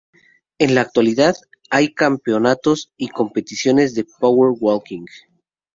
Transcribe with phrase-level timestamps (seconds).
[0.57, 1.35] En la actualidad,
[1.69, 5.05] hay campeonatos y competiciones de Power walking.